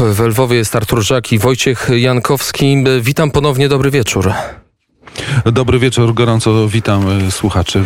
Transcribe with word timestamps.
W 0.00 0.20
Lwowie 0.20 0.56
jest 0.56 0.76
Artur 0.76 1.02
Żak 1.02 1.32
i 1.32 1.38
Wojciech 1.38 1.90
Jankowski. 1.96 2.84
Witam 3.00 3.30
ponownie, 3.30 3.68
dobry 3.68 3.90
wieczór. 3.90 4.32
Dobry 5.52 5.78
wieczór, 5.78 6.14
gorąco 6.14 6.68
witam 6.68 7.26
e, 7.28 7.30
słuchaczy 7.30 7.82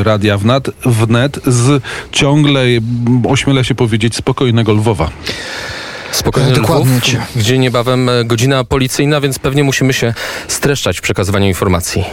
e, 0.00 0.02
Radia 0.02 0.38
Wnet, 0.38 0.70
wnet 0.84 1.40
z 1.46 1.82
ciągle, 2.12 2.64
ośmielę 3.28 3.64
się 3.64 3.74
powiedzieć, 3.74 4.16
spokojnego 4.16 4.72
Lwowa. 4.72 5.10
Spokojny 6.12 6.52
Lwów, 6.52 6.88
gdzie 7.36 7.58
niebawem 7.58 8.10
godzina 8.24 8.64
policyjna, 8.64 9.20
więc 9.20 9.38
pewnie 9.38 9.64
musimy 9.64 9.92
się 9.92 10.14
streszczać 10.48 10.98
w 10.98 11.02
przekazywaniu 11.02 11.46
informacji. 11.46 12.04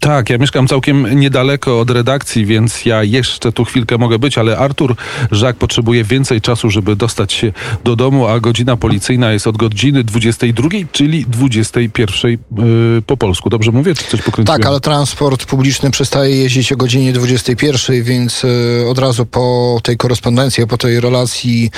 Tak, 0.00 0.30
ja 0.30 0.38
mieszkam 0.38 0.68
całkiem 0.68 1.20
niedaleko 1.20 1.80
od 1.80 1.90
redakcji, 1.90 2.46
więc 2.46 2.84
ja 2.84 3.02
jeszcze 3.02 3.52
tu 3.52 3.64
chwilkę 3.64 3.98
mogę 3.98 4.18
być, 4.18 4.38
ale 4.38 4.58
Artur 4.58 4.96
Żak 5.30 5.56
potrzebuje 5.56 6.04
więcej 6.04 6.40
czasu, 6.40 6.70
żeby 6.70 6.96
dostać 6.96 7.32
się 7.32 7.52
do 7.84 7.96
domu, 7.96 8.26
a 8.26 8.40
godzina 8.40 8.76
policyjna 8.76 9.32
jest 9.32 9.46
od 9.46 9.56
godziny 9.56 10.04
22, 10.04 10.68
czyli 10.92 11.24
21 11.26 12.30
yy, 12.30 12.38
po 13.06 13.16
polsku. 13.16 13.50
Dobrze 13.50 13.72
mówię, 13.72 13.94
czy 13.94 14.04
coś 14.04 14.22
pokręciłem? 14.22 14.60
Tak, 14.60 14.66
ale 14.66 14.80
transport 14.80 15.44
publiczny 15.44 15.90
przestaje 15.90 16.36
jeździć 16.36 16.72
o 16.72 16.76
godzinie 16.76 17.12
21, 17.12 18.02
więc 18.02 18.42
yy, 18.42 18.88
od 18.88 18.98
razu 18.98 19.26
po 19.26 19.78
tej 19.82 19.96
korespondencji, 19.96 20.66
po 20.66 20.78
tej 20.78 21.00
relacji 21.00 21.70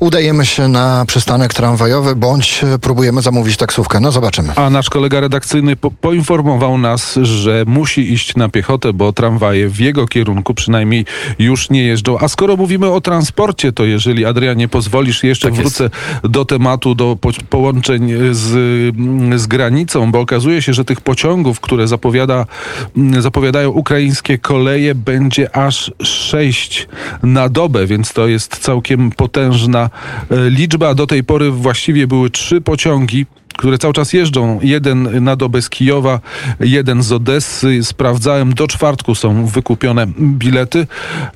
udajemy 0.00 0.46
się 0.46 0.68
na 0.68 1.04
przystanek 1.06 1.54
tramwajowy, 1.54 2.16
bądź 2.16 2.64
próbujemy 2.80 3.22
zamówić 3.22 3.56
taksówkę. 3.56 4.00
No 4.00 4.12
zobaczymy. 4.12 4.52
A 4.56 4.70
nasz 4.70 4.90
kolega 4.90 5.20
redakcyjny 5.20 5.76
po 5.76 5.90
poinformował 5.90 6.78
nas, 6.78 7.18
że 7.22 7.35
musi 7.66 8.12
iść 8.12 8.36
na 8.36 8.48
piechotę, 8.48 8.92
bo 8.92 9.12
tramwaje 9.12 9.68
w 9.68 9.80
jego 9.80 10.06
kierunku 10.06 10.54
przynajmniej 10.54 11.04
już 11.38 11.70
nie 11.70 11.82
jeżdżą. 11.82 12.18
A 12.18 12.28
skoro 12.28 12.56
mówimy 12.56 12.90
o 12.90 13.00
transporcie, 13.00 13.72
to 13.72 13.84
jeżeli 13.84 14.24
Adrianie 14.24 14.68
pozwolisz, 14.68 15.24
jeszcze 15.24 15.48
tak 15.48 15.56
wrócę 15.56 15.90
do 16.24 16.44
tematu, 16.44 16.94
do 16.94 17.16
po 17.20 17.30
połączeń 17.50 18.12
z, 18.32 18.46
z 19.40 19.46
granicą, 19.46 20.12
bo 20.12 20.20
okazuje 20.20 20.62
się, 20.62 20.74
że 20.74 20.84
tych 20.84 21.00
pociągów, 21.00 21.60
które 21.60 21.88
zapowiada, 21.88 22.46
zapowiadają 23.18 23.70
ukraińskie 23.70 24.38
koleje, 24.38 24.94
będzie 24.94 25.56
aż 25.56 25.92
sześć 26.02 26.88
na 27.22 27.48
dobę, 27.48 27.86
więc 27.86 28.12
to 28.12 28.26
jest 28.26 28.56
całkiem 28.58 29.10
potężna 29.10 29.90
e, 30.30 30.50
liczba. 30.50 30.94
Do 30.94 31.06
tej 31.06 31.24
pory 31.24 31.50
właściwie 31.50 32.06
były 32.06 32.30
trzy 32.30 32.60
pociągi 32.60 33.26
które 33.56 33.78
cały 33.78 33.94
czas 33.94 34.12
jeżdżą. 34.12 34.58
Jeden 34.62 35.24
na 35.24 35.36
dobę 35.36 35.62
z 35.62 35.70
Kijowa, 35.70 36.20
jeden 36.60 37.02
z 37.02 37.12
Odessy. 37.12 37.84
Sprawdzałem, 37.84 38.54
do 38.54 38.68
czwartku 38.68 39.14
są 39.14 39.46
wykupione 39.46 40.06
bilety, 40.18 40.86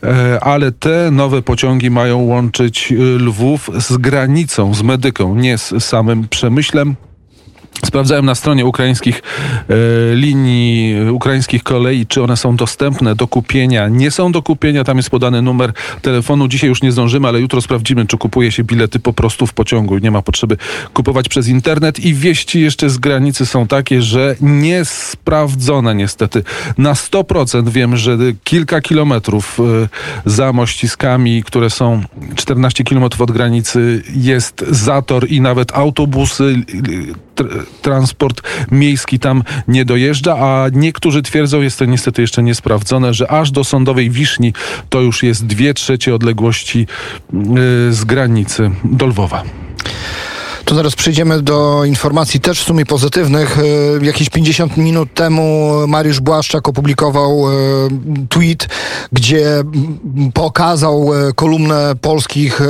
e, 0.03 0.41
ale 0.41 0.73
te 0.73 1.11
nowe 1.11 1.43
pociągi 1.43 1.91
mają 1.91 2.19
łączyć 2.19 2.93
Lwów 3.19 3.71
z 3.79 3.97
granicą, 3.97 4.75
z 4.75 4.83
Medyką, 4.83 5.35
nie 5.35 5.59
z 5.59 5.85
samym 5.85 6.29
Przemyślem. 6.29 7.10
Sprawdzałem 7.85 8.27
na 8.27 8.35
stronie 8.35 8.67
ukraińskich 8.67 9.23
e, 9.69 9.75
linii, 10.15 11.11
ukraińskich 11.11 11.63
kolei, 11.63 12.07
czy 12.07 12.23
one 12.23 12.37
są 12.37 12.57
dostępne 12.57 13.15
do 13.15 13.29
kupienia. 13.29 13.89
Nie 13.89 14.11
są 14.11 14.33
do 14.33 14.43
kupienia, 14.43 14.85
tam 14.85 14.97
jest 14.97 15.11
podany 15.11 15.43
numer 15.43 15.73
telefonu. 16.03 16.49
Dzisiaj 16.49 16.69
już 16.69 16.83
nie 16.83 16.93
zdążymy, 16.93 17.29
ale 17.29 17.41
jutro 17.41 17.61
sprawdzimy, 17.61 18.07
czy 18.07 18.19
kupuje 18.19 18.53
się 18.53 18.65
bilety 18.65 18.99
po 18.99 19.13
prostu 19.13 19.47
w 19.47 19.55
pociągu. 19.55 19.99
Nie 19.99 20.11
ma 20.11 20.23
potrzeby 20.23 20.57
kupować 20.95 21.29
przez 21.29 21.49
internet. 21.49 21.99
I 21.99 22.15
wieści 22.15 22.61
jeszcze 22.61 22.91
z 22.91 22.99
granicy 22.99 23.47
są 23.47 23.67
takie, 23.67 24.03
że 24.03 24.37
niesprawdzone 24.41 25.95
niestety. 25.95 26.43
Na 26.79 26.93
100% 26.93 27.69
wiem, 27.69 27.97
że 27.97 28.19
kilka 28.45 28.81
kilometrów 28.81 29.61
e, 29.61 29.89
za 30.31 30.53
mościskami, 30.53 31.43
które 31.43 31.71
są 31.71 32.03
14 32.35 32.85
kilometrów 32.85 33.21
od 33.21 33.31
granicy, 33.31 34.03
jest 34.17 34.65
zator 34.69 35.31
i 35.31 35.41
nawet 35.41 35.73
autobusy 35.75 36.65
transport 37.83 38.43
miejski 38.71 39.19
tam 39.19 39.43
nie 39.69 39.85
dojeżdża, 39.85 40.37
a 40.39 40.67
niektórzy 40.73 41.23
twierdzą, 41.23 41.61
jest 41.61 41.79
to 41.79 41.85
niestety 41.85 42.23
jeszcze 42.23 42.43
niesprawdzone, 42.43 43.15
że 43.15 43.31
aż 43.31 43.51
do 43.51 43.65
sądowej 43.65 44.11
Wiszni 44.11 44.53
to 44.89 45.01
już 45.01 45.23
jest 45.23 45.47
dwie 45.47 45.75
trzecie 45.75 46.15
odległości 46.15 46.87
yy, 47.33 47.93
z 47.93 48.05
granicy 48.05 48.71
do 48.85 49.07
Lwowa. 49.07 49.43
To 50.65 50.75
zaraz 50.75 50.97
przejdziemy 50.97 51.43
do 51.43 51.85
informacji 51.85 52.41
też 52.41 52.61
w 52.61 52.65
sumie 52.65 52.87
pozytywnych. 52.87 53.59
E, 53.59 54.05
jakieś 54.05 54.31
50 54.31 54.77
minut 54.77 55.15
temu 55.15 55.71
Mariusz 55.89 56.21
Błaszczak 56.21 56.69
opublikował 56.69 57.47
e, 57.49 57.53
tweet, 58.29 58.69
gdzie 59.13 59.47
pokazał 60.35 61.11
e, 61.15 61.33
kolumnę 61.33 61.95
polskich 62.01 62.61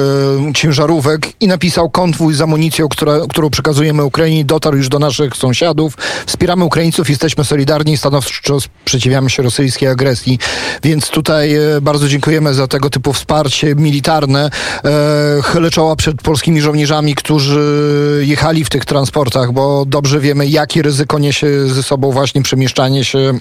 ciężarówek 0.54 1.32
i 1.40 1.48
napisał 1.48 1.90
konwój 1.90 2.34
z 2.34 2.40
amunicją, 2.40 2.88
która, 2.88 3.14
którą 3.28 3.50
przekazujemy 3.50 4.04
Ukrainie, 4.04 4.44
dotarł 4.44 4.76
już 4.76 4.88
do 4.88 4.98
naszych 4.98 5.36
sąsiadów. 5.36 5.94
Wspieramy 6.26 6.64
Ukraińców, 6.64 7.10
jesteśmy 7.10 7.44
solidarni, 7.44 7.96
stanowczo 7.96 8.60
sprzeciwiamy 8.60 9.30
się 9.30 9.42
rosyjskiej 9.42 9.88
agresji. 9.88 10.38
Więc 10.82 11.08
tutaj 11.08 11.50
bardzo 11.82 12.08
dziękujemy 12.08 12.54
za 12.54 12.66
tego 12.66 12.90
typu 12.90 13.12
wsparcie 13.12 13.74
militarne. 13.74 14.50
Chylę 15.44 15.70
czoła 15.70 15.96
przed 15.96 16.22
polskimi 16.22 16.60
żołnierzami, 16.60 17.14
którzy 17.14 17.79
jechali 18.20 18.64
w 18.64 18.70
tych 18.70 18.84
transportach, 18.84 19.52
bo 19.52 19.84
dobrze 19.86 20.20
wiemy, 20.20 20.46
jakie 20.46 20.82
ryzyko 20.82 21.18
niesie 21.18 21.66
ze 21.66 21.82
sobą 21.82 22.10
właśnie 22.12 22.42
przemieszczanie 22.42 23.04
się 23.04 23.38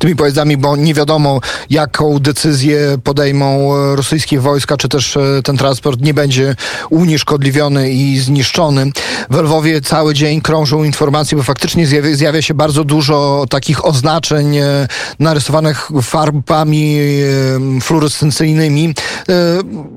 tymi 0.00 0.16
pojazdami, 0.16 0.56
bo 0.56 0.76
nie 0.76 0.94
wiadomo, 0.94 1.40
jaką 1.70 2.18
decyzję 2.18 2.98
podejmą 3.04 3.76
rosyjskie 3.96 4.40
wojska, 4.40 4.76
czy 4.76 4.88
też 4.88 5.16
e, 5.16 5.42
ten 5.44 5.56
transport 5.56 6.00
nie 6.00 6.14
będzie 6.14 6.56
unieszkodliwiony 6.90 7.90
i 7.90 8.18
zniszczony. 8.18 8.90
W 9.30 9.36
Lwowie 9.36 9.80
cały 9.80 10.14
dzień 10.14 10.40
krążą 10.40 10.84
informacje, 10.84 11.38
bo 11.38 11.44
faktycznie 11.44 11.86
zjawia, 11.86 12.16
zjawia 12.16 12.42
się 12.42 12.54
bardzo 12.54 12.84
dużo 12.84 13.44
takich 13.50 13.84
oznaczeń 13.84 14.56
e, 14.56 14.88
narysowanych 15.18 15.90
farbami 16.02 16.98
e, 16.98 17.80
fluorescencyjnymi. 17.80 18.94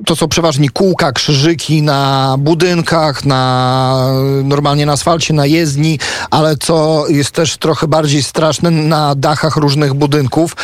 To 0.06 0.16
są 0.16 0.28
przeważnie 0.28 0.69
kółka, 0.69 1.12
krzyżyki 1.12 1.81
na 1.81 2.36
budynkach, 2.40 3.25
na 3.25 4.13
normalnie 4.44 4.86
na 4.86 4.94
asfalcie, 4.94 5.34
na 5.34 5.46
jezdni, 5.46 6.00
ale 6.31 6.57
co 6.57 7.06
jest 7.07 7.31
też 7.31 7.57
trochę 7.57 7.88
bardziej 7.88 8.24
straszne, 8.24 8.72
na 8.72 9.16
dachach 9.16 9.57
różnych 9.59 9.93
budynków. 9.93 10.55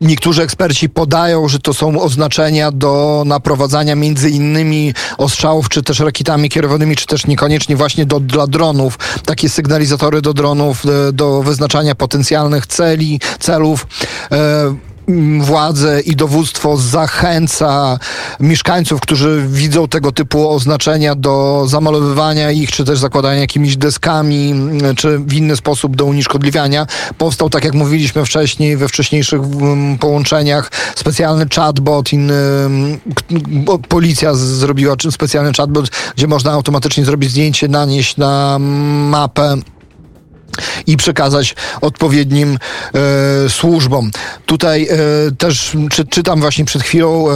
Niektórzy 0.00 0.42
eksperci 0.42 0.88
podają, 0.88 1.48
że 1.48 1.58
to 1.58 1.74
są 1.74 2.00
oznaczenia 2.00 2.70
do 2.70 3.22
naprowadzania 3.26 3.94
między 3.94 4.30
innymi 4.30 4.94
ostrzałów, 5.18 5.68
czy 5.68 5.82
też 5.82 6.00
rakietami 6.00 6.48
kierowanymi, 6.48 6.96
czy 6.96 7.06
też 7.06 7.26
niekoniecznie 7.26 7.76
właśnie 7.76 8.06
do, 8.06 8.20
dla 8.20 8.46
dronów. 8.46 8.98
Takie 9.26 9.48
sygnalizatory 9.48 10.22
do 10.22 10.34
dronów, 10.34 10.82
e, 10.86 11.12
do 11.12 11.42
wyznaczania 11.42 11.94
potencjalnych 11.94 12.66
celi, 12.66 13.20
celów. 13.38 13.86
Władze 15.40 16.00
i 16.00 16.16
dowództwo 16.16 16.76
zachęca 16.76 17.98
mieszkańców, 18.40 19.00
którzy 19.00 19.44
widzą 19.48 19.88
tego 19.88 20.12
typu 20.12 20.50
oznaczenia 20.50 21.14
do 21.14 21.64
zamalowywania 21.68 22.50
ich, 22.50 22.72
czy 22.72 22.84
też 22.84 22.98
zakładania 22.98 23.40
jakimiś 23.40 23.76
deskami, 23.76 24.54
czy 24.96 25.18
w 25.18 25.32
inny 25.32 25.56
sposób 25.56 25.96
do 25.96 26.04
unieszkodliwiania. 26.04 26.86
Powstał, 27.18 27.50
tak 27.50 27.64
jak 27.64 27.74
mówiliśmy 27.74 28.24
wcześniej, 28.24 28.76
we 28.76 28.88
wcześniejszych 28.88 29.40
połączeniach, 30.00 30.70
specjalny 30.94 31.46
chatbot, 31.54 32.12
inny, 32.12 32.34
policja 33.88 34.34
zrobiła 34.34 34.94
specjalny 35.10 35.52
chatbot, 35.52 35.90
gdzie 36.16 36.26
można 36.26 36.52
automatycznie 36.52 37.04
zrobić 37.04 37.30
zdjęcie, 37.30 37.68
nanieść 37.68 38.16
na 38.16 38.58
mapę 39.10 39.56
i 40.86 40.96
przekazać 40.96 41.54
odpowiednim 41.80 42.58
e, 43.44 43.48
służbom. 43.48 44.10
Tutaj 44.46 44.88
e, 44.90 44.96
też 45.38 45.72
czy, 45.90 46.06
czytam 46.06 46.40
właśnie 46.40 46.64
przed 46.64 46.82
chwilą 46.82 47.30
e, 47.30 47.34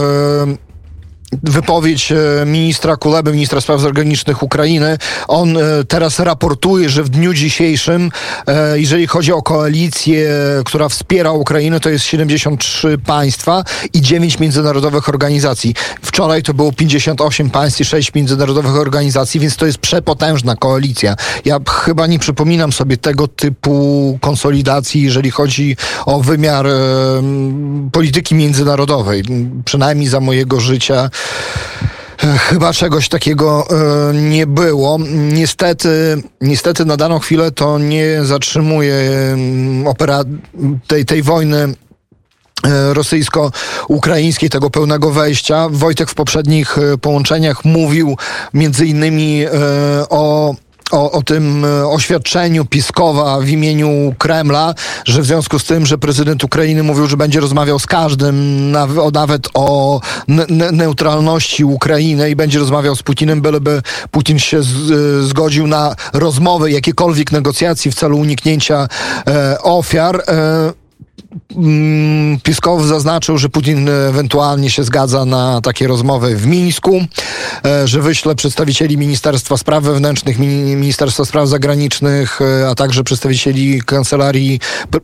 wypowiedź 1.43 2.11
e, 2.11 2.45
ministra 2.45 2.97
Kuleby, 2.97 3.31
ministra 3.31 3.61
spraw 3.61 3.81
zagranicznych 3.81 4.43
Ukrainy. 4.43 4.97
On 5.27 5.57
e, 5.57 5.61
teraz 5.87 6.19
raportuje, 6.19 6.89
że 6.89 7.03
w 7.03 7.09
dniu 7.09 7.33
dzisiejszym, 7.33 8.11
e, 8.47 8.79
jeżeli 8.79 9.07
chodzi 9.07 9.33
o 9.33 9.41
koalicję, 9.41 10.29
która 10.65 10.89
wspiera 10.89 11.31
Ukrainę, 11.31 11.79
to 11.79 11.89
jest 11.89 12.05
73 12.05 12.97
państwa 12.97 13.63
i 13.93 14.01
9 14.01 14.39
międzynarodowych 14.39 15.09
organizacji. 15.09 15.73
Wczoraj 16.01 16.43
to 16.43 16.53
było 16.53 16.71
58 16.71 17.49
państw 17.49 17.81
i 17.81 17.85
6 17.85 18.13
międzynarodowych 18.13 18.75
organizacji, 18.75 19.39
więc 19.39 19.55
to 19.55 19.65
jest 19.65 19.77
przepotężna 19.77 20.55
koalicja. 20.55 21.15
Ja 21.45 21.59
chyba 21.69 22.07
nie 22.07 22.19
przypominam 22.19 22.71
sobie 22.71 22.97
tego 22.97 23.27
typu 23.27 24.17
konsolidacji, 24.21 25.01
jeżeli 25.01 25.31
chodzi 25.31 25.77
o 26.05 26.21
wymiar 26.21 26.65
polityki 27.91 28.35
międzynarodowej. 28.35 29.23
Przynajmniej 29.65 30.07
za 30.07 30.19
mojego 30.19 30.59
życia 30.59 31.09
Chyba 32.19 32.73
czegoś 32.73 33.09
takiego 33.09 33.67
e, 33.69 34.13
nie 34.13 34.47
było. 34.47 34.97
Niestety, 35.11 36.23
niestety 36.41 36.85
na 36.85 36.97
daną 36.97 37.19
chwilę 37.19 37.51
to 37.51 37.79
nie 37.79 38.25
zatrzymuje 38.25 38.95
opera 39.85 40.23
tej, 40.87 41.05
tej 41.05 41.23
wojny 41.23 41.73
E, 42.67 42.93
rosyjsko-ukraińskiej, 42.93 44.49
tego 44.49 44.69
pełnego 44.69 45.11
wejścia. 45.11 45.67
Wojtek 45.69 46.09
w 46.09 46.15
poprzednich 46.15 46.77
e, 46.77 46.97
połączeniach 46.97 47.65
mówił 47.65 48.17
między 48.53 48.85
innymi 48.85 49.43
e, 49.43 49.49
o 50.09 50.55
o, 50.91 51.11
o 51.11 51.21
tym 51.21 51.65
oświadczeniu 51.85 52.65
Piskowa 52.65 53.39
w 53.39 53.47
imieniu 53.47 54.15
Kremla, 54.17 54.73
że 55.05 55.21
w 55.21 55.25
związku 55.25 55.59
z 55.59 55.63
tym, 55.63 55.85
że 55.85 55.97
prezydent 55.97 56.43
Ukrainy 56.43 56.83
mówił, 56.83 57.07
że 57.07 57.17
będzie 57.17 57.39
rozmawiał 57.39 57.79
z 57.79 57.85
każdym, 57.85 58.71
nawet 59.13 59.47
o 59.53 60.01
ne 60.27 60.71
neutralności 60.71 61.65
Ukrainy 61.65 62.29
i 62.29 62.35
będzie 62.35 62.59
rozmawiał 62.59 62.95
z 62.95 63.03
Putinem, 63.03 63.41
byleby 63.41 63.81
Putin 64.11 64.39
się 64.39 64.63
z, 64.63 64.69
zgodził 65.27 65.67
na 65.67 65.95
rozmowy, 66.13 66.71
jakiekolwiek 66.71 67.31
negocjacji 67.31 67.91
w 67.91 67.95
celu 67.95 68.17
uniknięcia 68.17 68.87
e, 69.27 69.61
ofiar. 69.61 70.23
E, 71.59 71.99
Mm, 72.09 72.39
Piskow 72.39 72.83
zaznaczył, 72.83 73.37
że 73.37 73.49
Putin 73.49 73.89
ewentualnie 73.89 74.69
się 74.69 74.83
zgadza 74.83 75.25
na 75.25 75.61
takie 75.61 75.87
rozmowy 75.87 76.35
w 76.35 76.45
Mińsku, 76.45 77.01
e, 77.65 77.87
że 77.87 78.01
wyśle 78.01 78.35
przedstawicieli 78.35 78.97
Ministerstwa 78.97 79.57
Spraw 79.57 79.83
Wewnętrznych, 79.83 80.39
Ministerstwa 80.39 81.25
Spraw 81.25 81.47
Zagranicznych, 81.47 82.39
e, 82.41 82.69
a 82.69 82.75
także 82.75 83.03
przedstawicieli 83.03 83.81
kancelarii 83.81 84.59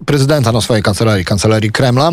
prezydenta, 0.06 0.52
no 0.52 0.62
swojej 0.62 0.84
kancelarii, 0.84 1.26
kancelarii 1.26 1.72
Kremla. 1.72 2.12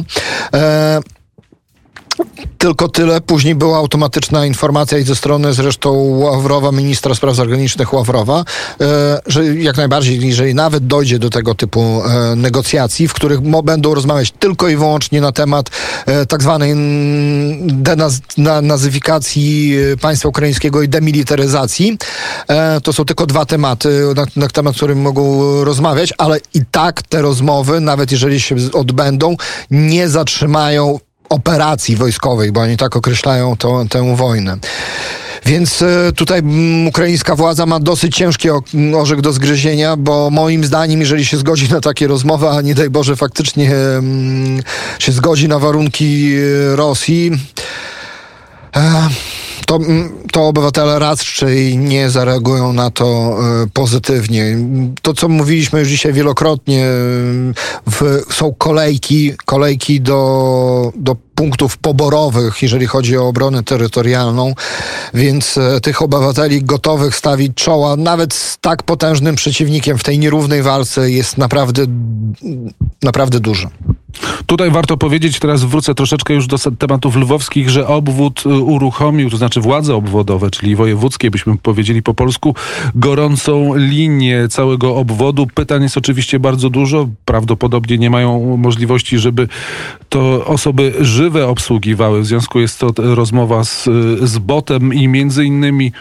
Tylko 2.58 2.88
tyle. 2.88 3.20
Później 3.20 3.54
była 3.54 3.78
automatyczna 3.78 4.46
informacja 4.46 4.98
i 4.98 5.02
ze 5.02 5.16
strony 5.16 5.52
zresztą 5.52 5.92
Ławrowa, 5.92 6.72
ministra 6.72 7.14
spraw 7.14 7.36
zagranicznych 7.36 7.92
Ławrowa, 7.92 8.44
e, 8.80 9.20
że 9.26 9.46
jak 9.46 9.76
najbardziej, 9.76 10.28
jeżeli 10.28 10.54
nawet 10.54 10.86
dojdzie 10.86 11.18
do 11.18 11.30
tego 11.30 11.54
typu 11.54 12.02
e, 12.04 12.36
negocjacji, 12.36 13.08
w 13.08 13.12
których 13.12 13.40
będą 13.64 13.94
rozmawiać 13.94 14.30
tylko 14.30 14.68
i 14.68 14.76
wyłącznie 14.76 15.20
na 15.20 15.32
temat 15.32 15.70
e, 16.06 16.26
tak 16.26 16.42
zwanej 16.42 16.74
denazyfikacji 18.38 19.76
państwa 20.00 20.28
ukraińskiego 20.28 20.82
i 20.82 20.88
demilitaryzacji, 20.88 21.98
to 22.82 22.92
są 22.92 23.04
tylko 23.04 23.26
dwa 23.26 23.46
tematy, 23.46 24.14
na, 24.16 24.26
na 24.36 24.48
temat 24.48 24.76
którym 24.76 25.00
mogą 25.00 25.42
rozmawiać, 25.64 26.14
ale 26.18 26.38
i 26.54 26.60
tak 26.70 27.02
te 27.02 27.22
rozmowy, 27.22 27.80
nawet 27.80 28.12
jeżeli 28.12 28.40
się 28.40 28.56
odbędą, 28.72 29.36
nie 29.70 30.08
zatrzymają 30.08 30.98
operacji 31.32 31.96
wojskowej, 31.96 32.52
bo 32.52 32.60
oni 32.60 32.76
tak 32.76 32.96
określają 32.96 33.56
to, 33.56 33.84
tę 33.90 34.16
wojnę. 34.16 34.56
Więc 35.46 35.82
e, 35.82 36.12
tutaj 36.16 36.38
mm, 36.38 36.86
ukraińska 36.86 37.36
władza 37.36 37.66
ma 37.66 37.80
dosyć 37.80 38.16
ciężki 38.16 38.48
orzech 38.96 39.20
do 39.20 39.32
zgryzienia, 39.32 39.96
bo 39.96 40.30
moim 40.30 40.64
zdaniem, 40.64 41.00
jeżeli 41.00 41.26
się 41.26 41.36
zgodzi 41.36 41.70
na 41.70 41.80
takie 41.80 42.06
rozmowy, 42.06 42.48
a 42.48 42.60
nie 42.60 42.74
daj 42.74 42.90
Boże 42.90 43.16
faktycznie 43.16 43.74
mm, 43.74 44.62
się 44.98 45.12
zgodzi 45.12 45.48
na 45.48 45.58
warunki 45.58 46.34
e, 46.34 46.76
Rosji, 46.76 47.30
e, 48.76 49.08
to, 49.66 49.76
mm, 49.76 50.12
to 50.32 50.48
obywatele 50.48 50.98
raczej 50.98 51.78
nie 51.78 52.10
zareagują 52.10 52.72
na 52.72 52.90
to 52.90 53.38
pozytywnie. 53.72 54.56
To, 55.02 55.14
co 55.14 55.28
mówiliśmy 55.28 55.80
już 55.80 55.88
dzisiaj 55.88 56.12
wielokrotnie, 56.12 56.84
w, 57.86 58.22
są 58.30 58.54
kolejki, 58.54 59.32
kolejki 59.44 60.00
do, 60.00 60.92
do 60.96 61.16
punktów 61.34 61.78
poborowych, 61.78 62.62
jeżeli 62.62 62.86
chodzi 62.86 63.18
o 63.18 63.28
obronę 63.28 63.62
terytorialną, 63.62 64.54
więc 65.14 65.58
e, 65.58 65.80
tych 65.80 66.02
obywateli 66.02 66.64
gotowych 66.64 67.16
stawić 67.16 67.54
czoła 67.54 67.96
nawet 67.96 68.34
z 68.34 68.58
tak 68.58 68.82
potężnym 68.82 69.34
przeciwnikiem 69.34 69.98
w 69.98 70.04
tej 70.04 70.18
nierównej 70.18 70.62
walce 70.62 71.10
jest 71.10 71.38
naprawdę, 71.38 71.82
naprawdę 73.02 73.40
dużo. 73.40 73.68
Tutaj 74.46 74.70
warto 74.70 74.96
powiedzieć, 74.96 75.38
teraz 75.38 75.64
wrócę 75.64 75.94
troszeczkę 75.94 76.34
już 76.34 76.46
do 76.46 76.56
tematów 76.78 77.16
lwowskich, 77.16 77.70
że 77.70 77.86
obwód 77.88 78.42
y, 78.46 78.48
uruchomił, 78.48 79.30
to 79.30 79.36
znaczy 79.36 79.60
władze 79.60 79.94
obwodowe, 79.94 80.50
czyli 80.50 80.76
wojewódzkie, 80.76 81.30
byśmy 81.30 81.58
powiedzieli 81.58 82.02
po 82.02 82.14
polsku, 82.14 82.54
gorącą 82.94 83.74
linię 83.74 84.48
całego 84.48 84.96
obwodu. 84.96 85.46
Pytań 85.54 85.82
jest 85.82 85.96
oczywiście 85.96 86.40
bardzo 86.40 86.70
dużo. 86.70 87.08
Prawdopodobnie 87.24 87.98
nie 87.98 88.10
mają 88.10 88.56
możliwości, 88.56 89.18
żeby 89.18 89.48
to 90.08 90.46
osoby 90.46 90.92
żywe 91.00 91.48
obsługiwały. 91.48 92.20
W 92.20 92.26
związku 92.26 92.60
jest 92.60 92.78
to 92.78 92.92
rozmowa 92.96 93.64
z, 93.64 93.88
z 94.22 94.38
botem 94.38 94.94
i 94.94 95.08
między 95.08 95.44
innymi 95.44 95.92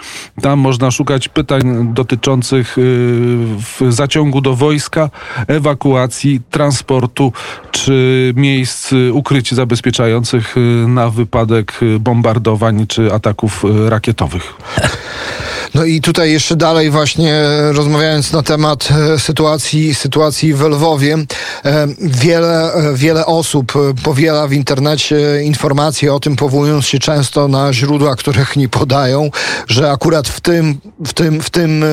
tam 0.42 0.60
można 0.60 0.92
szukać 0.92 1.28
pytań 1.28 1.94
dotyczących 1.94 2.78
y, 2.78 3.92
zaciągu 3.92 4.42
do 4.42 4.56
wojska, 4.56 5.10
ewakuacji, 5.48 6.42
transportu 6.50 7.34
czy 7.72 8.01
miejsc 8.36 8.94
ukryć 9.14 9.54
zabezpieczających 9.54 10.58
y, 10.58 10.60
na 10.88 11.10
wypadek 11.10 11.80
bombardowań 12.00 12.88
czy 12.88 13.14
ataków 13.14 13.66
y, 13.66 13.90
rakietowych. 13.90 14.54
No 15.76 15.86
i 15.86 16.02
tutaj 16.02 16.32
jeszcze 16.32 16.56
dalej 16.56 16.90
właśnie 16.90 17.44
rozmawiając 17.72 18.32
na 18.32 18.44
temat 18.44 18.90
e, 18.92 19.20
sytuacji, 19.20 19.96
sytuacji 19.96 20.54
w 20.54 20.62
Lwowie, 20.62 21.18
e, 21.66 21.88
wiele, 22.02 22.74
e, 22.74 22.94
wiele 22.94 23.26
osób 23.26 23.74
powiela 24.04 24.48
w 24.48 24.54
internecie 24.54 25.44
informacje 25.44 26.14
o 26.14 26.20
tym, 26.20 26.36
powołując 26.36 26.86
się 26.86 27.00
często 27.00 27.48
na 27.48 27.74
źródła, 27.74 28.16
których 28.16 28.56
nie 28.56 28.70
podają, 28.70 29.30
że 29.68 29.92
akurat 29.92 30.28
w 30.28 30.42
tym, 30.42 30.78
w 31.06 31.14
tym, 31.14 31.42
w 31.42 31.50
tym, 31.50 31.86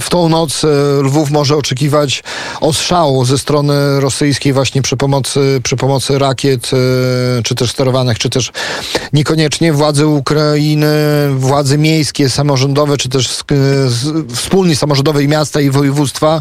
w 0.00 0.10
tą 0.10 0.28
noc 0.28 0.62
Lwów 1.02 1.30
może 1.30 1.56
oczekiwać 1.56 2.22
ostrzału 2.60 3.24
ze 3.24 3.38
strony 3.38 4.00
rosyjskiej 4.00 4.52
właśnie 4.52 4.82
przy 4.82 4.96
pomocy, 4.96 5.60
przy 5.62 5.76
pomocy 5.76 6.18
rakiet, 6.18 6.70
czy 7.44 7.54
też 7.54 7.70
sterowanych, 7.70 8.18
czy 8.18 8.30
też 8.30 8.52
niekoniecznie 9.12 9.72
władze 9.72 10.06
Ukrainy, 10.06 10.86
władze 11.36 11.78
miejskie, 11.78 12.30
samorządowe, 12.30 12.96
czy 12.96 13.08
też 13.08 13.21
też 13.28 14.06
wspólnie 14.34 14.76
samorządowej 14.76 15.28
miasta 15.28 15.60
i 15.60 15.70
województwa 15.70 16.40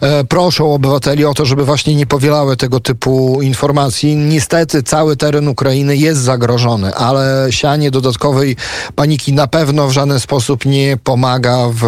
e, 0.00 0.24
proszą 0.24 0.74
obywateli 0.74 1.24
o 1.24 1.34
to, 1.34 1.46
żeby 1.46 1.64
właśnie 1.64 1.94
nie 1.94 2.06
powielały 2.06 2.56
tego 2.56 2.80
typu 2.80 3.42
informacji. 3.42 4.16
Niestety 4.16 4.82
cały 4.82 5.16
teren 5.16 5.48
Ukrainy 5.48 5.96
jest 5.96 6.20
zagrożony, 6.20 6.94
ale 6.94 7.46
sianie 7.50 7.90
dodatkowej 7.90 8.56
paniki 8.94 9.32
na 9.32 9.46
pewno 9.46 9.88
w 9.88 9.92
żaden 9.92 10.20
sposób 10.20 10.64
nie 10.64 10.96
pomaga 11.04 11.68
w, 11.72 11.82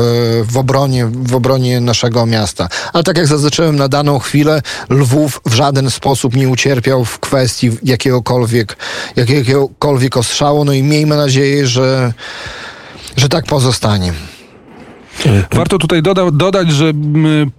w, 0.51 0.57
obronie, 0.57 1.07
w 1.07 1.35
obronie 1.35 1.81
naszego 1.81 2.27
miasta. 2.27 2.69
Ale 2.93 3.05
tak 3.05 3.17
jak 3.17 3.27
zaznaczyłem 3.27 3.77
na 3.77 3.89
daną 3.89 4.19
chwilę, 4.19 4.63
Lwów 4.91 5.41
w 5.47 5.55
żaden 5.55 5.91
sposób 5.91 6.37
nie 6.37 6.49
ucierpiał 6.49 7.05
w 7.05 7.19
kwestii 7.19 7.71
jakiegokolwiek, 7.83 8.77
jakiegokolwiek 9.17 10.17
ostrzału. 10.17 10.65
No 10.65 10.73
i 10.73 10.83
miejmy 10.83 11.17
nadzieję, 11.17 11.67
że 11.67 12.13
że 13.17 13.29
tak 13.29 13.45
pozostanie. 13.45 14.12
Warto 15.52 15.78
tutaj 15.78 16.03
doda 16.03 16.31
dodać, 16.31 16.70
że 16.70 16.93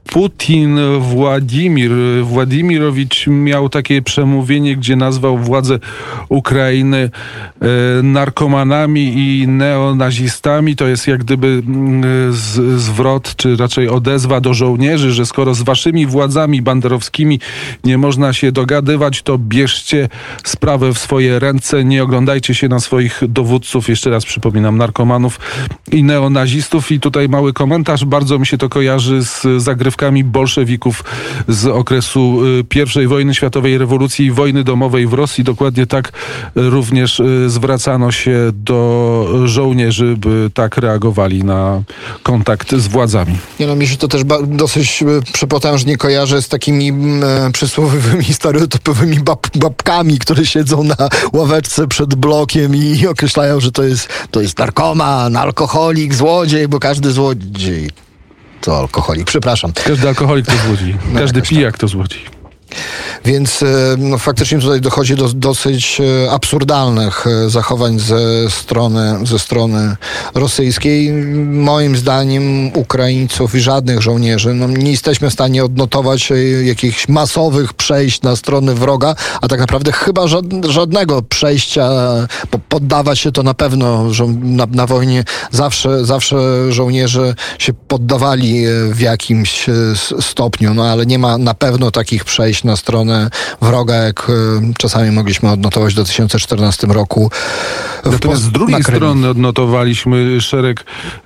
Putin, 0.05 0.79
Władimir, 0.99 1.91
Władimirowicz 2.23 3.27
miał 3.27 3.69
takie 3.69 4.01
przemówienie, 4.01 4.75
gdzie 4.75 4.95
nazwał 4.95 5.37
władze 5.37 5.79
Ukrainy 6.29 7.09
e, 7.61 8.03
narkomanami 8.03 9.13
i 9.17 9.47
neonazistami. 9.47 10.75
To 10.75 10.87
jest 10.87 11.07
jak 11.07 11.23
gdyby 11.23 11.63
z, 12.29 12.81
zwrot, 12.81 13.35
czy 13.35 13.55
raczej 13.55 13.89
odezwa 13.89 14.41
do 14.41 14.53
żołnierzy, 14.53 15.11
że 15.11 15.25
skoro 15.25 15.53
z 15.53 15.61
waszymi 15.61 16.05
władzami 16.05 16.61
banderowskimi 16.61 17.39
nie 17.83 17.97
można 17.97 18.33
się 18.33 18.51
dogadywać, 18.51 19.21
to 19.21 19.37
bierzcie 19.37 20.09
sprawę 20.43 20.93
w 20.93 20.99
swoje 20.99 21.39
ręce, 21.39 21.83
nie 21.83 22.03
oglądajcie 22.03 22.55
się 22.55 22.67
na 22.67 22.79
swoich 22.79 23.21
dowódców, 23.29 23.89
jeszcze 23.89 24.09
raz 24.09 24.25
przypominam, 24.25 24.77
narkomanów 24.77 25.39
i 25.91 26.03
neonazistów. 26.03 26.91
I 26.91 26.99
tutaj 26.99 27.29
mały 27.29 27.50
komentarz. 27.53 28.05
Bardzo 28.05 28.39
mi 28.39 28.45
się 28.45 28.57
to 28.57 28.69
kojarzy 28.69 29.23
z 29.25 29.63
zagrywkami 29.63 30.23
bolszewików 30.23 31.03
z 31.47 31.67
okresu 31.67 32.39
y, 32.97 33.03
I 33.03 33.07
wojny 33.07 33.35
światowej, 33.35 33.77
rewolucji 33.77 34.31
wojny 34.31 34.63
domowej 34.63 35.07
w 35.07 35.13
Rosji. 35.13 35.43
Dokładnie 35.43 35.87
tak 35.87 36.11
również 36.55 37.19
y, 37.19 37.49
zwracano 37.49 38.11
się 38.11 38.37
do 38.53 39.41
żołnierzy, 39.45 40.15
by 40.17 40.51
tak 40.53 40.77
reagowali 40.77 41.43
na 41.43 41.81
kontakt 42.23 42.75
z 42.75 42.87
władzami. 42.87 43.37
Nie 43.59 43.67
no, 43.67 43.75
mi 43.75 43.87
się 43.87 43.97
to 43.97 44.07
też 44.07 44.21
dosyć 44.47 45.03
y, 45.03 45.33
przepotężnie 45.33 45.97
kojarzy 45.97 46.41
z 46.41 46.49
takimi 46.49 46.89
e, 46.89 47.51
przysłowiowymi, 47.51 48.25
stereotypowymi 48.39 49.19
bab 49.19 49.57
babkami, 49.57 50.19
które 50.19 50.45
siedzą 50.45 50.83
na 50.83 50.95
ławeczce 51.33 51.87
przed 51.87 52.15
blokiem 52.15 52.75
i 52.75 53.07
określają, 53.07 53.59
że 53.59 53.71
to 53.71 53.83
jest, 53.83 54.09
to 54.31 54.41
jest 54.41 54.59
narkoman, 54.59 55.37
alkoholik, 55.37 56.13
złodziej, 56.13 56.67
bo 56.67 56.79
każdy 56.79 57.11
złodziej 57.41 57.89
to 58.61 58.77
alkoholik. 58.77 59.27
Przepraszam. 59.27 59.73
Każdy 59.73 60.07
alkoholik 60.07 60.45
to 60.45 60.51
złodziej. 60.67 60.97
No 61.13 61.19
Każdy 61.19 61.41
pijak 61.41 61.77
to 61.77 61.87
złodziej. 61.87 62.25
Więc 63.25 63.63
no, 63.97 64.17
faktycznie 64.17 64.59
tutaj 64.59 64.81
dochodzi 64.81 65.15
do 65.15 65.29
dosyć 65.33 66.01
absurdalnych 66.31 67.25
zachowań 67.47 67.99
ze 67.99 68.49
strony, 68.49 69.19
ze 69.23 69.39
strony 69.39 69.95
rosyjskiej. 70.33 71.11
Moim 71.45 71.97
zdaniem 71.97 72.71
Ukraińców 72.77 73.55
i 73.55 73.59
żadnych 73.59 74.01
żołnierzy 74.01 74.53
no, 74.53 74.67
nie 74.67 74.91
jesteśmy 74.91 75.29
w 75.29 75.33
stanie 75.33 75.65
odnotować 75.65 76.31
jakichś 76.63 77.07
masowych 77.07 77.73
przejść 77.73 78.21
na 78.21 78.35
strony 78.35 78.75
wroga, 78.75 79.15
a 79.41 79.47
tak 79.47 79.59
naprawdę 79.59 79.91
chyba 79.91 80.27
żadnego 80.69 81.21
przejścia, 81.21 81.89
bo 82.51 82.59
poddawać 82.69 83.19
się 83.19 83.31
to 83.31 83.43
na 83.43 83.53
pewno 83.53 84.13
że 84.13 84.27
na, 84.27 84.65
na 84.65 84.87
wojnie 84.87 85.23
zawsze, 85.51 86.05
zawsze 86.05 86.37
żołnierze 86.71 87.35
się 87.59 87.73
poddawali 87.73 88.65
w 88.91 88.99
jakimś 88.99 89.65
stopniu, 90.21 90.73
no 90.73 90.85
ale 90.85 91.05
nie 91.05 91.19
ma 91.19 91.37
na 91.37 91.53
pewno 91.53 91.91
takich 91.91 92.25
przejść 92.25 92.63
na 92.63 92.77
stronę 93.11 93.29
wroga, 93.61 93.95
jak 93.95 94.29
e, 94.29 94.73
czasami 94.77 95.11
mogliśmy 95.11 95.49
odnotować 95.49 95.93
w 95.93 95.95
2014 95.95 96.87
roku. 96.87 97.31
Natomiast 98.05 98.41
z 98.41 98.51
drugiej 98.51 98.83
strony 98.83 99.29
odnotowaliśmy 99.29 100.41
szereg 100.41 100.85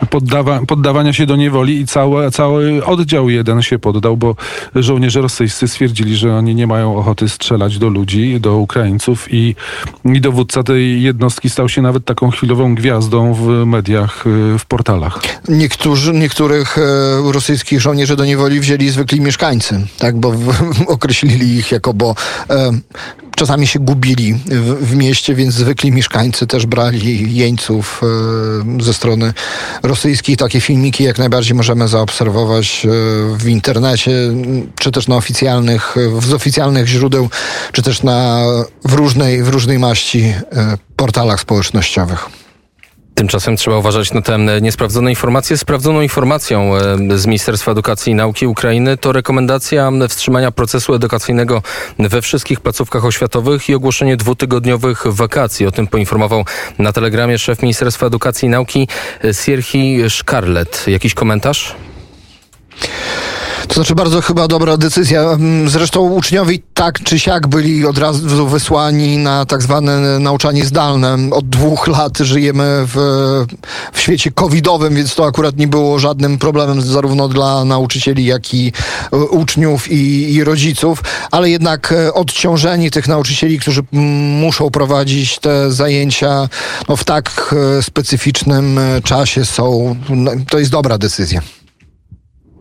poddawa 0.10 0.60
poddawania 0.68 1.14
się 1.14 1.26
do 1.26 1.36
niewoli 1.36 1.80
i 1.80 1.88
cały, 1.88 2.32
cały 2.32 2.86
oddział 2.86 3.30
jeden 3.30 3.62
się 3.62 3.80
poddał, 3.80 4.18
bo 4.18 4.36
żołnierze 4.76 5.22
rosyjscy 5.22 5.68
stwierdzili, 5.68 6.16
że 6.16 6.36
oni 6.36 6.56
nie 6.56 6.68
mają 6.68 6.98
ochoty 6.98 7.30
strzelać 7.30 7.78
do 7.78 7.90
ludzi, 7.90 8.40
do 8.40 8.58
Ukraińców 8.58 9.34
i, 9.34 9.56
i 10.06 10.22
dowódca 10.22 10.64
tej 10.64 11.04
jednostki 11.04 11.50
stał 11.50 11.70
się 11.70 11.82
nawet 11.82 12.06
taką 12.06 12.32
chwilową 12.32 12.76
gwiazdą 12.76 13.34
w 13.34 13.48
mediach, 13.66 14.24
e, 14.28 14.60
w 14.60 14.66
portalach. 14.66 15.20
Niektórzy, 15.48 16.14
niektórych 16.14 16.78
e, 16.78 17.32
rosyjskich 17.32 17.82
żołnierzy 17.82 18.16
do 18.16 18.26
niewoli 18.26 18.60
wzięli 18.60 18.90
zwykli 18.90 19.22
mieszkańcy, 19.22 19.88
tak, 19.98 20.20
bo 20.20 20.34
określili 20.88 21.56
ich 21.56 21.72
jako, 21.76 21.94
bo 21.94 22.16
e, 22.50 22.72
czasami 23.36 23.68
się 23.68 23.80
gubili 23.80 24.34
w, 24.34 24.88
w, 24.90 24.96
mieście, 24.96 25.36
więc 25.36 25.54
zwykli 25.54 25.92
mieszkańcy 25.92 26.48
też 26.48 26.66
brali 26.66 27.36
jeńców 27.36 28.02
e, 28.80 28.84
ze 28.84 28.94
strony 28.94 29.34
rosyjskiej. 29.84 30.38
Takie 30.38 30.62
filmiki 30.62 31.04
jak 31.04 31.18
najbardziej 31.18 31.56
możemy 31.56 31.88
zaobserwować 31.88 32.86
e, 32.86 32.90
w 33.38 33.48
internecie, 33.48 34.12
czy 34.80 34.92
też 34.92 35.08
na 35.08 35.16
oficjalnych, 35.16 35.96
z 36.22 36.34
oficjalnych 36.34 36.88
źródeł, 36.88 37.30
czy 37.72 37.82
też 37.82 38.04
na, 38.04 38.44
w, 38.86 38.94
różnej, 38.94 39.44
w 39.44 39.48
różnej 39.48 39.80
maści 39.80 40.34
portalach 40.96 41.40
społecznościowych. 41.40 42.45
Tymczasem 43.16 43.58
trzeba 43.58 43.78
uważać 43.78 44.14
na 44.14 44.22
te 44.22 44.38
niesprawdzone 44.62 45.10
informacje. 45.10 45.58
Sprawdzoną 45.58 46.02
informacją 46.02 46.72
z 47.16 47.26
Ministerstwa 47.26 47.72
Edukacji 47.72 48.12
i 48.12 48.16
Nauki 48.16 48.48
Ukrainy 48.48 48.98
to 48.98 49.12
rekomendacja 49.12 49.92
wstrzymania 50.10 50.52
procesu 50.52 50.94
edukacyjnego 50.94 51.62
we 52.00 52.22
wszystkich 52.22 52.60
placówkach 52.60 53.06
oświatowych 53.06 53.70
i 53.70 53.76
ogłoszenie 53.76 54.18
dwutygodniowych 54.18 55.04
wakacji. 55.08 55.68
O 55.68 55.72
tym 55.72 55.88
poinformował 55.88 56.46
na 56.80 56.94
telegramie 56.94 57.38
szef 57.38 57.62
Ministerstwa 57.62 58.08
Edukacji 58.08 58.46
i 58.46 58.50
Nauki 58.50 58.88
Sierhi 59.44 60.10
Szkarlet. 60.10 60.84
Jakiś 60.88 61.14
komentarz? 61.14 61.76
To 63.68 63.74
znaczy 63.74 63.96
bardzo 63.96 64.22
chyba 64.22 64.48
dobra 64.48 64.78
decyzja. 64.78 65.22
Mm, 65.22 65.70
zresztą 65.70 66.00
uczniowie 66.00 66.58
tak 66.74 67.00
czy 67.04 67.20
siak 67.20 67.48
byli 67.48 67.86
od 67.86 67.98
razu 67.98 68.48
wysłani 68.48 69.18
na 69.18 69.46
tak 69.46 69.62
zwane 69.62 70.20
nauczanie 70.20 70.66
zdalne. 70.66 71.18
Od 71.32 71.50
dwóch 71.50 71.88
lat 71.88 72.18
żyjemy 72.18 72.84
w, 72.86 72.96
w 73.94 74.00
świecie 74.00 74.32
covidowym, 74.32 74.96
więc 74.96 75.16
to 75.16 75.26
akurat 75.26 75.58
nie 75.58 75.68
było 75.68 76.00
żadnym 76.00 76.38
problemem 76.38 76.82
zarówno 76.82 77.28
dla 77.28 77.66
nauczycieli, 77.66 78.26
jak 78.26 78.54
i 78.54 78.72
e, 79.14 79.18
uczniów 79.18 79.92
i, 79.92 80.34
i 80.34 80.44
rodziców, 80.44 81.04
ale 81.32 81.50
jednak 81.50 81.92
e, 81.92 82.14
odciążeni 82.14 82.92
tych 82.92 83.08
nauczycieli, 83.08 83.60
którzy 83.60 83.82
muszą 84.42 84.70
prowadzić 84.70 85.40
te 85.40 85.72
zajęcia 85.72 86.50
no, 86.90 86.96
w 86.96 87.04
tak 87.04 87.56
e, 87.78 87.84
specyficznym 87.84 88.80
czasie 89.04 89.46
są, 89.46 89.96
no, 90.10 90.32
to 90.50 90.60
jest 90.60 90.72
dobra 90.72 90.98
decyzja. 90.98 91.42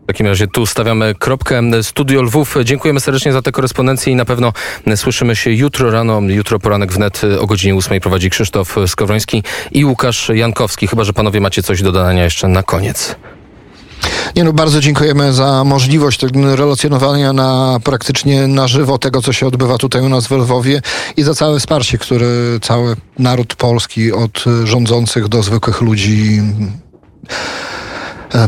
W 0.05 0.07
takim 0.07 0.27
razie 0.27 0.47
tu 0.47 0.65
stawiamy 0.65 1.15
kropkę. 1.15 1.61
Studio 1.83 2.21
Lwów, 2.21 2.55
dziękujemy 2.63 2.99
serdecznie 2.99 3.33
za 3.33 3.41
tę 3.41 3.51
korespondencję 3.51 4.13
i 4.13 4.15
na 4.15 4.25
pewno 4.25 4.53
słyszymy 4.95 5.35
się 5.35 5.51
jutro 5.51 5.91
rano. 5.91 6.21
Jutro 6.21 6.59
poranek 6.59 6.93
wnet 6.93 7.21
o 7.39 7.47
godzinie 7.47 7.75
8 7.75 7.99
prowadzi 8.01 8.29
Krzysztof 8.29 8.75
Skowroński 8.87 9.43
i 9.71 9.85
Łukasz 9.85 10.29
Jankowski. 10.33 10.87
Chyba, 10.87 11.03
że 11.03 11.13
panowie 11.13 11.41
macie 11.41 11.63
coś 11.63 11.81
do 11.81 11.91
dodania 11.91 12.23
jeszcze 12.23 12.47
na 12.47 12.63
koniec. 12.63 13.15
Nie 14.35 14.43
no, 14.43 14.53
bardzo 14.53 14.79
dziękujemy 14.79 15.33
za 15.33 15.63
możliwość 15.63 16.21
relacjonowania 16.55 17.33
na 17.33 17.79
praktycznie 17.83 18.47
na 18.47 18.67
żywo 18.67 18.97
tego, 18.97 19.21
co 19.21 19.33
się 19.33 19.47
odbywa 19.47 19.77
tutaj 19.77 20.01
u 20.01 20.09
nas 20.09 20.27
w 20.27 20.31
Lwowie 20.31 20.81
i 21.17 21.23
za 21.23 21.33
całe 21.33 21.59
wsparcie, 21.59 21.97
które 21.97 22.27
cały 22.61 22.95
naród 23.19 23.55
polski 23.55 24.11
od 24.11 24.43
rządzących 24.63 25.27
do 25.27 25.43
zwykłych 25.43 25.81
ludzi 25.81 26.41
e, 28.33 28.47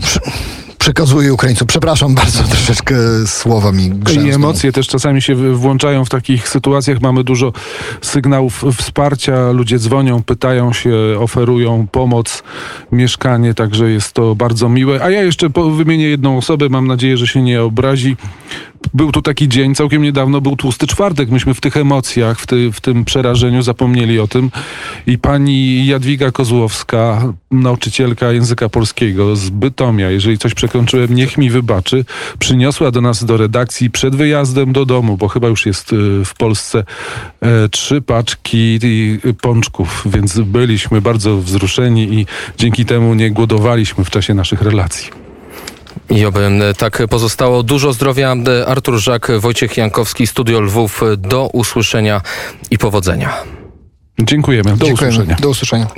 przekazuję 0.88 1.34
Ukraińcom. 1.34 1.68
Przepraszam 1.68 2.16
bardzo, 2.16 2.44
troszeczkę 2.56 2.96
słowa 3.26 3.72
mi 3.72 3.92
I 4.26 4.30
emocje 4.30 4.72
też 4.72 4.88
czasami 4.88 5.22
się 5.22 5.36
włączają 5.36 6.06
w 6.06 6.10
takich 6.10 6.50
sytuacjach. 6.50 7.02
Mamy 7.02 7.24
dużo 7.24 7.54
sygnałów 8.02 8.64
wsparcia. 8.78 9.52
Ludzie 9.52 9.80
dzwonią, 9.80 10.24
pytają 10.24 10.74
się, 10.74 10.96
oferują 11.20 11.88
pomoc, 11.92 12.44
mieszkanie, 12.92 13.54
także 13.54 13.92
jest 13.92 14.14
to 14.14 14.36
bardzo 14.36 14.70
miłe. 14.70 15.04
A 15.04 15.10
ja 15.10 15.22
jeszcze 15.22 15.50
wymienię 15.78 16.10
jedną 16.10 16.38
osobę, 16.38 16.70
mam 16.70 16.88
nadzieję, 16.88 17.18
że 17.18 17.28
się 17.28 17.42
nie 17.42 17.64
obrazi 17.64 18.18
był 18.94 19.12
tu 19.12 19.22
taki 19.22 19.48
dzień, 19.48 19.76
całkiem 19.76 20.02
niedawno 20.02 20.42
był 20.42 20.56
tłusty 20.56 20.88
czwartek. 20.88 21.30
Myśmy 21.30 21.54
w 21.54 21.62
tych 21.62 21.78
emocjach, 21.78 22.40
w, 22.40 22.48
ty, 22.48 22.72
w 22.72 22.82
tym 22.82 23.06
przerażeniu 23.06 23.62
zapomnieli 23.62 24.20
o 24.20 24.28
tym. 24.28 24.52
I 25.08 25.18
pani 25.18 25.86
Jadwiga 25.86 26.32
Kozłowska, 26.32 27.34
nauczycielka 27.52 28.32
języka 28.32 28.70
polskiego 28.70 29.36
z 29.36 29.50
Bytomia, 29.50 30.10
jeżeli 30.10 30.38
coś 30.38 30.54
przekroczyłem, 30.54 31.16
niech 31.16 31.38
mi 31.38 31.50
wybaczy, 31.50 32.06
przyniosła 32.40 32.92
do 32.92 33.02
nas 33.02 33.26
do 33.26 33.38
redakcji 33.38 33.90
przed 33.90 34.16
wyjazdem 34.16 34.74
do 34.74 34.86
domu, 34.86 35.18
bo 35.18 35.28
chyba 35.28 35.48
już 35.48 35.66
jest 35.66 35.94
y, 35.94 36.26
w 36.26 36.34
Polsce, 36.34 36.84
e, 37.42 37.70
trzy 37.70 38.02
paczki 38.02 38.80
pączków, 39.42 40.04
więc 40.06 40.40
byliśmy 40.40 41.02
bardzo 41.02 41.38
wzruszeni 41.38 42.14
i 42.14 42.26
dzięki 42.58 42.86
temu 42.86 43.14
nie 43.14 43.32
głodowaliśmy 43.32 44.04
w 44.04 44.10
czasie 44.10 44.34
naszych 44.34 44.62
relacji. 44.62 45.27
I 46.10 46.26
oby 46.26 46.50
tak 46.78 47.04
pozostało. 47.10 47.64
Dużo 47.64 47.94
zdrowia. 47.94 48.36
Artur 48.68 48.98
Żak, 48.98 49.32
Wojciech 49.40 49.78
Jankowski, 49.78 50.28
Studio 50.28 50.60
Lwów. 50.60 51.02
Do 51.18 51.50
usłyszenia 51.54 52.22
i 52.72 52.78
powodzenia. 52.78 53.34
Dziękujemy. 54.20 54.78
Do 54.78 54.86
Dziękujemy. 54.86 55.14
usłyszenia. 55.14 55.38
Do 55.42 55.50
usłyszenia. 55.50 55.86